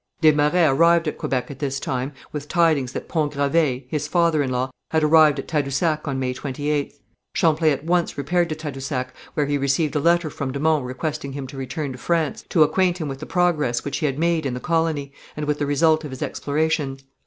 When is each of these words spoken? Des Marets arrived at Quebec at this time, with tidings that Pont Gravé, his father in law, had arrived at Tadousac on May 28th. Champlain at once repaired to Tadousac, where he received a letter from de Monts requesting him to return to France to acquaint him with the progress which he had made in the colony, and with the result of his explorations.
Des 0.19 0.31
Marets 0.31 0.67
arrived 0.75 1.07
at 1.07 1.19
Quebec 1.19 1.51
at 1.51 1.59
this 1.59 1.79
time, 1.79 2.11
with 2.31 2.47
tidings 2.47 2.91
that 2.91 3.07
Pont 3.07 3.31
Gravé, 3.33 3.85
his 3.87 4.07
father 4.07 4.41
in 4.41 4.49
law, 4.49 4.71
had 4.89 5.03
arrived 5.03 5.37
at 5.37 5.47
Tadousac 5.47 6.07
on 6.07 6.17
May 6.19 6.33
28th. 6.33 6.95
Champlain 7.35 7.71
at 7.71 7.85
once 7.85 8.17
repaired 8.17 8.49
to 8.49 8.55
Tadousac, 8.55 9.13
where 9.35 9.45
he 9.45 9.59
received 9.59 9.95
a 9.95 9.99
letter 9.99 10.31
from 10.31 10.51
de 10.51 10.59
Monts 10.59 10.87
requesting 10.87 11.33
him 11.33 11.45
to 11.45 11.55
return 11.55 11.91
to 11.91 11.99
France 11.99 12.43
to 12.49 12.63
acquaint 12.63 12.97
him 12.97 13.09
with 13.09 13.19
the 13.19 13.27
progress 13.27 13.85
which 13.85 13.97
he 13.99 14.07
had 14.07 14.17
made 14.17 14.47
in 14.47 14.55
the 14.55 14.59
colony, 14.59 15.13
and 15.37 15.45
with 15.45 15.59
the 15.59 15.67
result 15.67 16.03
of 16.03 16.09
his 16.09 16.23
explorations. 16.23 17.03